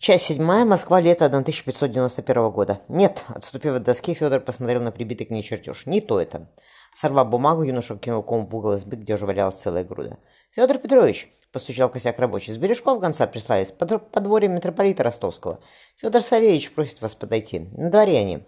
Часть 0.00 0.24
седьмая. 0.24 0.64
Москва. 0.64 0.98
Лето 0.98 1.26
1591 1.26 2.50
года. 2.50 2.80
Нет, 2.88 3.26
отступив 3.28 3.74
от 3.74 3.82
доски, 3.82 4.14
Федор 4.14 4.40
посмотрел 4.40 4.80
на 4.80 4.92
прибитый 4.92 5.26
к 5.26 5.30
ней 5.30 5.42
чертеж. 5.42 5.84
Не 5.84 6.00
то 6.00 6.18
это. 6.18 6.48
Сорвав 6.94 7.28
бумагу, 7.28 7.64
юноша 7.64 7.98
кинул 7.98 8.22
ком 8.22 8.46
в 8.46 8.56
угол 8.56 8.72
избы, 8.76 8.96
где 8.96 9.16
уже 9.16 9.26
валялась 9.26 9.60
целая 9.60 9.84
груда. 9.84 10.16
«Федор 10.52 10.78
Петрович!»– 10.78 11.30
постучал 11.52 11.90
косяк 11.90 12.18
рабочий. 12.18 12.54
«С 12.54 12.56
бережков 12.56 12.98
гонца 12.98 13.26
прислались, 13.26 13.72
под 13.72 14.10
подворье 14.10 14.48
митрополита 14.48 15.02
Ростовского. 15.02 15.60
Федор 15.98 16.22
Савельевич 16.22 16.72
просит 16.72 17.02
вас 17.02 17.14
подойти. 17.14 17.68
На 17.76 17.90
дворе 17.90 18.20
они». 18.20 18.42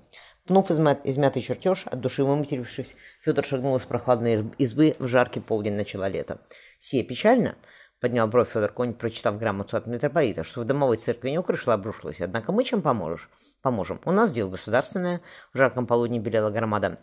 Пнув 0.46 0.70
измят, 0.70 1.00
измятый 1.04 1.42
чертеж, 1.42 1.86
от 1.86 2.00
души 2.00 2.24
выматерившись, 2.24 2.96
Федор 3.20 3.44
шагнул 3.44 3.76
из 3.76 3.82
прохладной 3.82 4.50
избы 4.56 4.96
в 4.98 5.06
жаркий 5.06 5.40
полдень 5.40 5.74
начала 5.74 6.08
лета. 6.08 6.40
«Сие 6.78 7.04
печально?»— 7.04 7.56
поднял 8.02 8.26
бровь 8.26 8.50
Федор 8.50 8.72
Конь, 8.72 8.94
прочитав 8.94 9.38
грамоту 9.38 9.76
от 9.76 9.86
митрополита, 9.86 10.42
что 10.42 10.60
в 10.60 10.64
домовой 10.64 10.96
церкви 10.96 11.30
не 11.30 11.38
укрышло, 11.38 11.72
обрушилось. 11.72 12.20
Однако 12.20 12.50
мы 12.50 12.64
чем 12.64 12.82
поможешь? 12.82 13.30
Поможем. 13.62 14.00
У 14.04 14.10
нас 14.10 14.32
дело 14.32 14.50
государственное. 14.50 15.20
В 15.54 15.58
жарком 15.58 15.86
полудне 15.86 16.18
белела 16.18 16.50
громада 16.50 16.98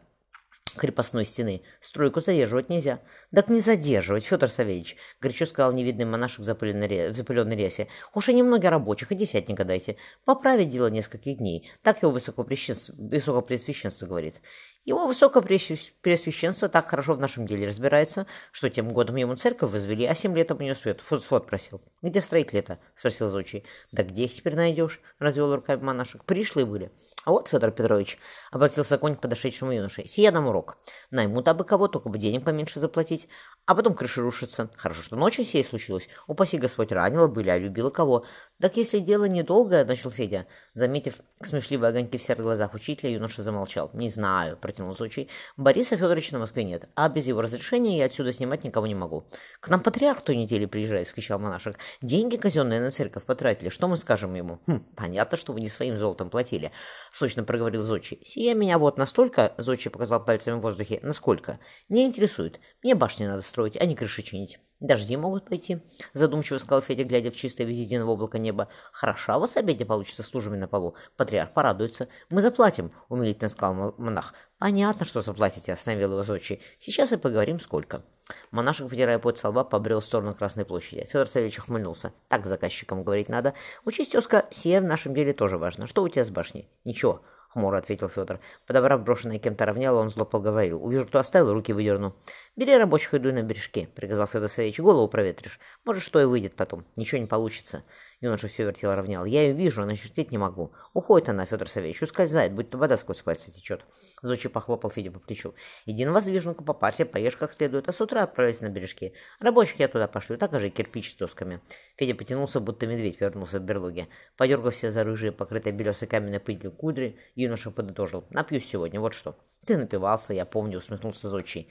крепостной 0.76 1.26
стены. 1.26 1.62
Стройку 1.80 2.20
задерживать 2.20 2.70
нельзя. 2.70 3.00
Так 3.34 3.48
не 3.48 3.62
задерживать, 3.62 4.26
Федор 4.26 4.50
Савельевич, 4.50 4.98
горячо 5.22 5.46
сказал 5.46 5.72
невидный 5.72 6.06
монашек 6.06 6.40
в 6.40 6.44
запыленной, 6.44 7.14
запыленной 7.14 7.56
рясе. 7.56 7.88
Уж 8.14 8.30
и 8.30 8.34
немного 8.34 8.70
рабочих, 8.70 9.12
и 9.12 9.16
десятника 9.16 9.64
дайте. 9.64 9.96
Поправить 10.26 10.68
дело 10.68 10.88
нескольких 10.88 11.38
дней. 11.38 11.72
Так 11.82 12.02
его 12.02 12.12
высокопресвященство, 12.12 12.94
высокопресвященство 12.98 14.06
говорит. 14.06 14.42
Его 14.90 15.06
высокопреосвященство 15.06 16.68
так 16.68 16.90
хорошо 16.90 17.14
в 17.14 17.20
нашем 17.20 17.46
деле 17.46 17.68
разбирается, 17.68 18.26
что 18.52 18.72
тем 18.72 18.90
годом 18.90 19.18
ему 19.18 19.36
церковь 19.36 19.72
возвели, 19.72 20.04
а 20.08 20.16
семь 20.16 20.36
лет 20.36 20.50
об 20.50 20.62
нее 20.62 20.74
свет, 20.74 21.04
свод 21.08 21.46
просил. 21.46 21.80
«Где 22.02 22.22
строить 22.22 22.54
лето?»— 22.54 22.80
спросил 22.96 23.30
Зочий. 23.30 23.64
«Да 23.92 24.02
где 24.02 24.24
их 24.24 24.34
теперь 24.34 24.56
найдешь?»— 24.56 25.00
развел 25.20 25.54
руками 25.54 25.84
монашек. 25.84 26.24
«Пришлые 26.26 26.66
были». 26.66 26.92
«А 27.24 27.30
вот, 27.30 27.50
Федор 27.50 27.70
Петрович»,— 27.70 28.18
обратился 28.52 28.98
конь 28.98 29.16
к 29.16 29.22
подошедшему 29.22 29.74
юноше,— 29.74 30.06
«сия 30.08 30.32
нам 30.32 30.48
урок. 30.48 30.80
Наймут 31.12 31.48
абы 31.48 31.66
кого, 31.66 31.88
только 31.88 32.10
бы 32.10 32.18
денег 32.18 32.44
поменьше 32.44 32.80
заплатить, 32.80 33.28
а 33.68 33.76
потом 33.76 33.94
крыша 33.94 34.22
рушится. 34.22 34.72
Хорошо, 34.76 35.04
что 35.04 35.16
ночью 35.16 35.46
сей 35.46 35.64
случилось. 35.64 36.10
Упаси 36.26 36.58
Господь, 36.58 36.92
ранила 36.92 37.28
были, 37.28 37.50
а 37.50 37.60
любила 37.60 37.92
кого. 37.92 38.26
Так 38.60 38.78
если 38.78 38.98
дело 38.98 39.26
недолгое,— 39.26 39.86
начал 39.86 40.10
Федя. 40.10 40.48
Заметив 40.74 41.20
смешливые 41.40 41.90
огоньки 41.90 42.18
в 42.18 42.24
серых 42.24 42.42
глазах 42.42 42.74
учителя, 42.74 43.12
юноша 43.12 43.44
замолчал. 43.44 43.92
«Не 43.94 44.10
знаю»,— 44.10 44.58
протянул 44.80 44.96
случай. 44.96 45.30
«Бориса 45.58 45.98
Федоровича 45.98 46.34
на 46.34 46.40
Москве 46.40 46.64
нет, 46.64 46.90
а 46.96 47.10
без 47.10 47.28
его 47.28 47.42
разрешения 47.42 47.98
я 47.98 48.06
отсюда 48.06 48.32
снимать 48.32 48.64
никого 48.64 48.88
не 48.88 48.96
могу». 48.96 49.26
«К 49.60 49.70
нам 49.70 49.82
патриарх 49.82 50.22
той 50.22 50.36
недели 50.36 50.66
приезжает»,— 50.66 51.08
скричал 51.10 51.40
монашек. 51.40 51.78
«Деньги 52.02 52.38
казенные 52.38 52.80
на 52.80 52.92
церковь 52.92 53.24
потратили. 53.24 53.70
Что 53.70 53.88
мы 53.88 53.98
скажем 53.98 54.34
ему?» 54.34 54.60
«Хм, 54.68 54.80
понятно, 54.96 55.38
что 55.38 55.54
вы 55.54 55.62
не 55.62 55.70
своим 55.70 55.98
золотом 55.98 56.30
платили»,— 56.30 56.72
сочно 57.12 57.44
проговорил 57.44 57.82
Зодчий. 57.82 58.22
«Сия 58.24 58.56
меня 58.56 58.78
вот 58.78 58.98
настолько»,— 58.98 59.54
Зодчий 59.58 59.92
показал 59.92 60.24
пальцами 60.24 60.58
в 60.58 60.62
воздухе,— 60.62 61.00
«насколько? 61.04 61.60
Не 61.90 62.06
интересует. 62.06 62.60
Мне 62.84 62.96
башни 62.96 63.26
надо 63.26 63.42
строить, 63.42 63.78
а 63.78 63.86
не 63.86 63.96
крыши 63.96 64.22
чинить. 64.22 64.60
Дожди 64.80 65.18
могут 65.18 65.46
пойти, 65.50 65.82
задумчиво 66.14 66.58
сказал 66.58 66.82
Федя, 66.82 67.04
глядя 67.04 67.32
в 67.32 67.36
чистое 67.36 67.68
в 67.68 68.10
облако 68.10 68.40
неба. 68.40 68.70
Хороша 68.94 69.36
у 69.36 69.42
вас 69.42 69.58
обеде 69.58 69.86
получится 69.86 70.24
с 70.24 70.34
лужами 70.34 70.56
на 70.56 70.70
полу. 70.70 70.96
Патриарх 71.18 71.54
порадуется. 71.54 72.08
Мы 72.30 72.42
заплатим, 72.42 72.94
умилительно 73.10 73.50
сказал 73.50 73.94
монах. 73.98 74.34
Понятно, 74.58 75.06
что 75.06 75.22
заплатите, 75.22 75.74
остановил 75.74 76.14
его 76.14 76.24
Зодчий. 76.24 76.62
Сейчас 76.80 77.12
и 77.12 77.18
поговорим, 77.18 77.60
сколько. 77.60 78.04
Монашек, 78.52 78.90
вытирая 78.90 79.20
пот 79.20 79.38
со 79.38 79.50
лба, 79.50 79.66
побрел 79.66 80.00
в 80.00 80.06
сторону 80.06 80.34
Красной 80.34 80.64
площади. 80.64 81.08
Федор 81.12 81.28
Савельевич 81.28 81.60
ухмыльнулся. 81.60 82.14
Так 82.30 82.46
заказчикам 82.46 83.04
говорить 83.04 83.28
надо. 83.28 83.56
Учись, 83.84 84.10
тезка, 84.10 84.48
сие 84.52 84.80
в 84.80 84.86
нашем 84.86 85.14
деле 85.14 85.34
тоже 85.34 85.58
важно. 85.58 85.88
Что 85.88 86.04
у 86.04 86.10
тебя 86.10 86.24
с 86.24 86.30
башней? 86.30 86.70
Ничего.— 86.86 87.22
хмуро 87.50 87.78
ответил 87.78 88.10
Федор. 88.10 88.40
Подобрав 88.66 89.04
брошенное 89.04 89.40
кем-то 89.40 89.66
равняло, 89.66 90.00
он 90.00 90.10
зло 90.10 90.26
поговорил. 90.26 90.84
«Увижу, 90.84 91.06
кто 91.06 91.20
оставил, 91.20 91.54
руки 91.54 91.74
выдерну». 91.74 92.16
«Бери 92.56 92.78
рабочих 92.78 93.14
и 93.14 93.20
дуй 93.20 93.34
на 93.34 93.44
бережки»,— 93.44 93.90
приказал 93.96 94.28
Федор 94.28 94.50
Савельевич. 94.50 94.80
«Голову 94.80 95.08
проветришь. 95.08 95.60
Может, 95.86 96.04
что 96.04 96.22
и 96.22 96.26
выйдет 96.26 96.56
потом. 96.56 96.86
Ничего 96.96 97.20
не 97.20 97.28
получится». 97.28 97.84
Юноша 98.22 98.50
все 98.50 98.66
вертел 98.66 98.94
равнял. 98.94 99.24
Я 99.24 99.44
ее 99.44 99.54
вижу, 99.54 99.86
но 99.86 99.96
чертить 99.96 100.32
не 100.32 100.38
могу. 100.38 100.74
Уходит 100.94 101.30
она, 101.30 101.46
Федор 101.46 101.70
Савельевич, 101.70 102.02
ускользает, 102.02 102.54
будь 102.54 102.70
то 102.70 102.78
вода 102.78 102.98
сквозь 102.98 103.22
пальцы 103.22 103.50
течет. 103.50 103.86
Зочи 104.22 104.50
похлопал 104.50 104.90
Федя 104.90 105.10
по 105.10 105.20
плечу. 105.20 105.54
Иди 105.86 106.04
на 106.06 106.12
воздвиженку, 106.12 106.66
попарься, 106.66 107.06
поешь 107.06 107.38
как 107.38 107.54
следует, 107.54 107.88
а 107.88 107.94
с 107.94 108.02
утра 108.02 108.24
отправляйся 108.24 108.66
на 108.66 108.70
бережки. 108.70 109.14
Рабочих 109.40 109.80
я 109.80 109.88
туда 109.88 110.10
пошлю, 110.10 110.38
так 110.38 110.58
же 110.60 110.70
кирпич 110.70 111.14
с 111.14 111.16
досками. 111.16 111.62
Федя 111.96 112.14
потянулся, 112.14 112.60
будто 112.60 112.88
медведь 112.88 113.22
вернулся 113.22 113.60
в 113.60 113.64
берлоге. 113.64 114.10
Подергав 114.36 114.76
все 114.76 114.92
за 114.92 115.06
рыжие, 115.06 115.32
покрытые 115.32 115.72
белесой 115.72 116.10
каменной 116.10 116.42
пылью 116.42 116.74
кудри, 116.74 117.18
юноша 117.36 117.72
подытожил. 117.72 118.26
Напьюсь 118.32 118.68
сегодня, 118.68 119.00
вот 119.00 119.14
что. 119.14 119.38
Ты 119.66 119.78
напивался, 119.78 120.34
я 120.34 120.46
помню, 120.46 120.80
усмехнулся 120.80 121.30
Зочий. 121.30 121.70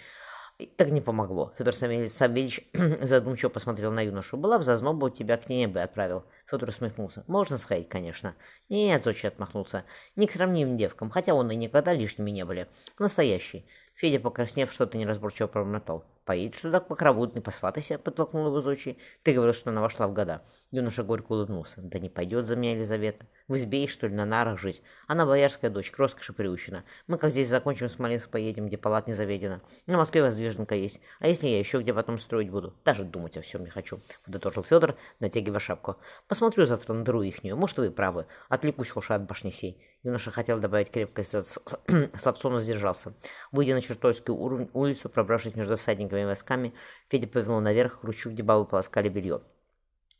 Так 0.76 0.90
не 0.90 1.00
помогло. 1.00 1.52
Федор 1.56 1.72
Савельевич 1.72 2.68
задумчиво 3.02 3.48
посмотрел 3.48 3.92
на 3.92 4.00
юношу. 4.00 4.36
Была 4.36 4.58
бы 4.58 4.64
зазноба, 4.64 5.06
у 5.06 5.10
тебя 5.10 5.36
к 5.36 5.48
ней 5.48 5.68
бы 5.68 5.80
отправил. 5.80 6.24
Федор 6.50 6.70
усмехнулся. 6.70 7.24
Можно 7.26 7.58
сходить, 7.58 7.88
конечно. 7.88 8.34
Нет, 8.70 9.04
Зочи 9.04 9.26
отмахнулся. 9.26 9.84
Не 10.16 10.26
к 10.26 10.32
сравнимым 10.32 10.78
девкам, 10.78 11.10
хотя 11.10 11.34
он 11.34 11.50
и 11.50 11.56
никогда 11.56 11.92
лишними 11.92 12.30
не 12.30 12.44
были. 12.44 12.68
Настоящий. 12.98 13.66
Федя, 13.98 14.20
покраснев, 14.20 14.72
что-то 14.72 14.96
неразборчиво 14.96 15.48
промотал. 15.48 16.04
Поедет 16.24 16.54
что 16.54 16.70
так 16.70 16.86
покровутный, 16.86 17.42
посватайся, 17.42 17.98
подтолкнул 17.98 18.46
его 18.46 18.60
Зочи. 18.60 18.96
Ты 19.24 19.32
говорил, 19.32 19.52
что 19.52 19.70
она 19.70 19.80
вошла 19.80 20.06
в 20.06 20.12
года. 20.12 20.44
Юноша 20.70 21.02
горько 21.02 21.32
улыбнулся. 21.32 21.80
Да 21.80 21.98
не 21.98 22.08
пойдет 22.08 22.46
за 22.46 22.54
меня 22.54 22.74
Елизавета. 22.74 23.26
В 23.48 23.56
избе 23.56 23.88
что 23.88 24.06
ли, 24.06 24.14
на 24.14 24.24
нарах 24.24 24.60
жить. 24.60 24.82
Она 25.08 25.26
боярская 25.26 25.68
дочь, 25.68 25.90
к 25.90 25.98
роскоши 25.98 26.32
приучена. 26.32 26.84
Мы 27.08 27.18
как 27.18 27.32
здесь 27.32 27.48
закончим, 27.48 27.88
в 27.88 27.90
Смоленск 27.90 28.30
поедем, 28.30 28.68
где 28.68 28.78
палат 28.78 29.08
не 29.08 29.14
заведено. 29.14 29.62
На 29.86 29.96
Москве 29.96 30.22
воздвиженка 30.22 30.76
есть. 30.76 31.00
А 31.18 31.26
если 31.26 31.48
я 31.48 31.58
еще 31.58 31.80
где 31.80 31.92
потом 31.92 32.20
строить 32.20 32.50
буду? 32.50 32.74
Даже 32.84 33.02
думать 33.02 33.36
о 33.36 33.42
всем 33.42 33.64
не 33.64 33.70
хочу, 33.70 33.98
подытожил 34.24 34.62
Федор, 34.62 34.94
натягивая 35.18 35.58
шапку. 35.58 35.96
Посмотрю 36.28 36.66
завтра 36.66 36.92
на 36.92 37.02
дыру 37.02 37.22
ихнюю. 37.22 37.56
Может, 37.56 37.78
вы 37.78 37.90
правы. 37.90 38.26
Отвлекусь 38.48 38.94
уж 38.94 39.10
от 39.10 39.26
башни 39.26 39.50
сей. 39.50 39.87
Юноша 40.04 40.30
хотел 40.30 40.60
добавить 40.60 40.90
крепкость 40.90 41.30
словцо, 42.20 42.50
но 42.50 42.60
сдержался. 42.60 43.14
Выйдя 43.50 43.74
на 43.74 43.82
Чертольскую 43.82 44.38
улицу, 44.72 45.08
пробравшись 45.08 45.56
между 45.56 45.76
всадниками 45.76 46.22
и 46.22 46.24
войсками, 46.24 46.72
Федя 47.08 47.26
повернул 47.26 47.60
наверх 47.60 48.00
к 48.00 48.04
ручью, 48.04 48.32
где 48.32 48.44
бабы 48.44 48.64
полоскали 48.64 49.08
белье. 49.08 49.42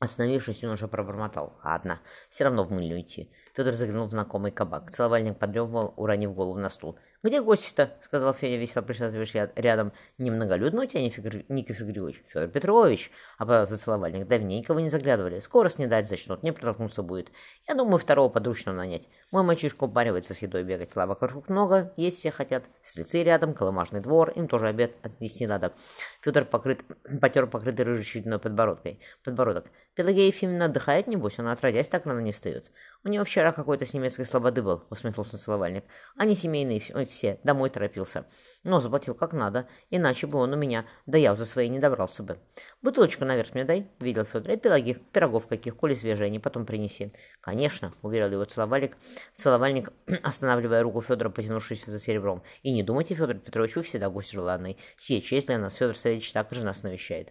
Остановившись, 0.01 0.63
уже 0.65 0.89
пробормотал. 0.89 1.59
«Ладно, 1.65 2.01
все 2.31 2.45
равно 2.45 2.65
в 2.65 2.71
мыльню 2.71 3.01
идти». 3.01 3.33
Федор 3.55 3.75
заглянул 3.75 4.07
в 4.07 4.13
знакомый 4.13 4.53
кабак. 4.53 4.93
Целовальник 4.93 5.39
подрёбывал, 5.39 5.95
уронив 5.97 6.35
голову 6.35 6.59
на 6.59 6.71
стул. 6.71 6.99
«Где 7.25 7.43
гости-то?»— 7.43 7.95
сказал 8.03 8.33
Федя, 8.33 8.59
весело 8.59 8.81
присаживаясь 8.81 9.35
рядом. 9.57 9.93
«Немноголюдно 10.19 10.83
у 10.83 10.87
тебя, 10.87 11.03
Никифор 11.03 11.87
Григорьевич?» 11.87 12.23
«Федор 12.29 12.49
Петрович!»— 12.49 13.11
оправдался 13.39 13.77
целовальник. 13.77 14.29
«Давненько 14.29 14.73
вы 14.73 14.83
не 14.83 14.89
заглядывали. 14.89 15.41
Скоро 15.41 15.69
снедать 15.69 16.09
зачнут, 16.09 16.45
не 16.45 16.53
протолкнуться 16.53 17.03
будет. 17.03 17.33
Я 17.67 17.75
думаю, 17.75 17.99
второго 17.99 18.29
подручного 18.29 18.77
нанять. 18.77 19.09
Мой 19.33 19.43
мальчишка 19.43 19.85
упаривается 19.85 20.33
с 20.33 20.43
едой 20.43 20.63
бегать. 20.63 20.95
Лавок 20.95 21.21
вокруг 21.21 21.49
много, 21.49 21.93
есть 21.97 22.19
все 22.19 22.31
хотят. 22.31 22.63
Стрельцы 22.85 23.25
рядом, 23.25 23.53
колымажный 23.53 24.01
двор, 24.01 24.31
им 24.31 24.47
тоже 24.47 24.69
обед 24.69 24.93
отнести 25.03 25.45
надо». 25.49 25.73
Федор 26.21 26.45
покрыт, 26.45 26.85
потер 27.21 27.49
покрытый 27.49 27.85
рыжей 27.85 28.23
подбородкой. 28.23 29.01
Подбородок. 29.25 29.67
«Пелагея 29.97 30.29
Ефимовна 30.29 30.67
отдыхает, 30.67 31.09
небось? 31.09 31.41
Она 31.41 31.51
отродясь 31.51 31.89
так 31.89 32.07
рано 32.07 32.21
не 32.21 32.31
встает». 32.31 32.71
«У 33.05 33.09
него 33.11 33.23
вчера 33.25 33.53
какой-то 33.53 33.87
с 33.87 33.95
немецкой 33.95 34.27
слободы 34.27 34.61
был»,— 34.61 34.83
усмехнулся 34.91 35.39
целовальник. 35.39 35.85
«Они 36.17 36.35
семейные 36.35 36.81
все, 37.07 37.39
домой 37.45 37.71
торопился. 37.71 38.27
Но 38.65 38.81
заплатил 38.81 39.15
как 39.15 39.33
надо, 39.33 39.69
иначе 39.89 40.27
бы 40.27 40.39
он 40.39 40.53
у 40.53 40.57
меня 40.57 40.85
да 41.07 41.17
я 41.17 41.37
за 41.37 41.47
свои 41.47 41.69
не 41.69 41.79
добрался 41.79 42.25
бы. 42.25 42.39
Бутылочку 42.83 43.25
наверх 43.25 43.55
мне 43.55 43.65
дай»,— 43.65 43.87
видел 44.01 44.25
Федор. 44.25 44.51
«И 44.51 44.57
пироги, 44.57 44.95
пирогов 45.13 45.47
каких, 45.47 45.77
коли 45.77 45.95
свежие, 45.95 46.27
они 46.27 46.41
потом 46.41 46.67
принеси». 46.67 47.13
«Конечно»,— 47.41 47.93
уверил 48.03 48.33
его 48.33 48.45
целовальник, 48.45 48.97
целовальник, 49.37 49.93
останавливая 50.25 50.83
руку 50.83 51.01
Федора, 51.01 51.31
потянувшись 51.31 51.85
за 51.87 52.01
серебром. 52.01 52.43
«И 52.63 52.73
не 52.73 52.83
думайте, 52.83 53.15
Федор 53.15 53.37
Петрович, 53.37 53.77
вы 53.77 53.83
всегда 53.83 54.11
гость 54.11 54.33
желанный. 54.33 54.77
Честь 54.97 55.47
для 55.47 55.59
нас 55.59 55.77
Федор 55.77 55.97
Савельевич 55.97 56.33
так 56.33 56.51
же 56.51 56.65
нас 56.65 56.83
навещает». 56.83 57.29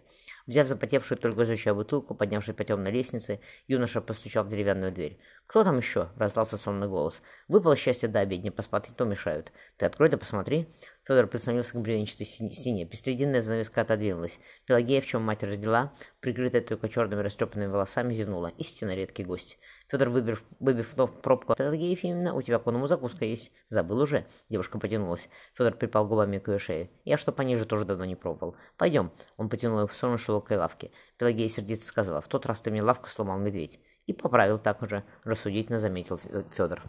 Взяв 0.47 0.67
запотевшую 0.67 1.17
только 1.17 1.43
изучая 1.43 1.73
бутылку, 1.73 2.15
поднявшись 2.15 2.55
по 2.55 2.63
темной 2.63 2.91
лестнице, 2.91 3.41
юноша 3.67 3.99
постучал 3.99 4.45
в 4.45 4.49
деревянную 4.49 4.93
дверь. 4.93 5.19
«Кто 5.45 5.65
там 5.65 5.77
еще?»— 5.77 6.09
раздался 6.15 6.57
сонный 6.57 6.87
голос. 6.87 7.21
«Выпало 7.49 7.75
счастье 7.75 8.07
до 8.07 8.21
обедни, 8.21 8.49
поспать 8.49 8.89
то 8.95 9.03
мешают. 9.03 9.51
Ты 9.75 9.85
открой 9.85 10.09
да 10.09 10.17
посмотри». 10.17 10.67
Федор 11.07 11.27
прислонился 11.27 11.71
к 11.71 11.81
бревенчатой 11.81 12.25
стене. 12.25 12.85
Пестрединная 12.85 13.41
занавеска 13.41 13.79
отодвинулась. 13.81 14.39
Пелагея, 14.65 14.99
в 14.99 15.05
чем 15.05 15.21
мать 15.21 15.41
родила, 15.41 15.93
прикрытая 16.19 16.61
только 16.61 16.89
черными 16.89 17.21
растрепанными 17.21 17.71
волосами, 17.71 18.13
зевнула. 18.13 18.51
Истинно 18.57 18.93
редкий 18.93 19.23
гость. 19.23 19.57
Федор, 19.87 20.09
выбив, 20.09 20.43
выбив 20.59 20.93
пробку, 21.21 21.55
Пелагея 21.55 21.91
Ефимовна, 21.91 22.33
у 22.33 22.41
тебя 22.41 22.59
к 22.59 22.67
оному 22.67 22.87
закуска 22.87 23.23
есть. 23.23 23.53
Забыл 23.69 24.01
уже. 24.01 24.25
Девушка 24.49 24.79
потянулась. 24.79 25.29
Федор 25.53 25.75
припал 25.75 26.05
губами 26.05 26.39
к 26.39 26.49
ее 26.49 26.59
шее. 26.59 26.89
Я 27.05 27.17
что 27.17 27.31
пониже 27.31 27.65
тоже 27.65 27.85
давно 27.85 28.03
не 28.03 28.17
пробовал. 28.17 28.57
Пойдем. 28.75 29.13
Он 29.37 29.47
потянул 29.47 29.79
ее 29.79 29.87
в 29.87 29.93
сторону 29.93 30.17
шелокой 30.37 30.57
лавки. 30.57 30.91
Пелагея 31.17 31.49
сердито 31.49 31.83
сказала. 31.83 32.21
В 32.21 32.27
тот 32.27 32.45
раз 32.45 32.61
ты 32.61 32.71
мне 32.71 32.83
лавку 32.83 33.09
сломал 33.09 33.39
медведь. 33.39 33.79
И 34.05 34.13
поправил 34.13 34.59
так 34.59 34.81
уже, 34.81 35.03
рассудительно 35.23 35.79
заметил 35.79 36.17
Федор. 36.17 36.81